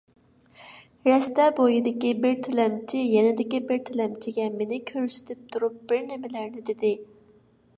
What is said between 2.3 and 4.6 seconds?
تىلەمچى يېنىدىكى بىر تىلەمچىگە